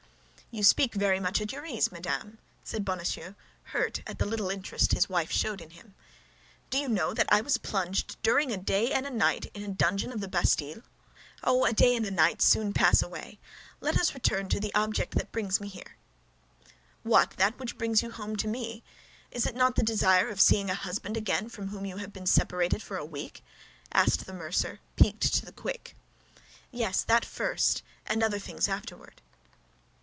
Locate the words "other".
28.21-28.37